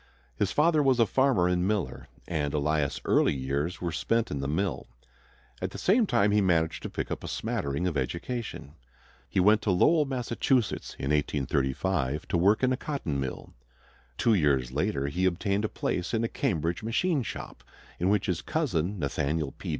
[0.35, 4.47] His father was a farmer and miller, and Elias' early years were spent in the
[4.47, 4.87] mill.
[5.61, 8.73] At the same time he managed to pick up a smattering of education.
[9.29, 13.53] He went to Lowell, Massachusetts, in 1835, to work in a cotton mill.
[14.17, 17.63] Two years later he obtained a place in a Cambridge machine shop,
[17.99, 19.69] in which his cousin, Nathaniel P.